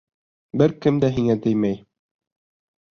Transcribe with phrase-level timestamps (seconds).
[0.61, 1.81] Бер кем дә һиңә теймәй!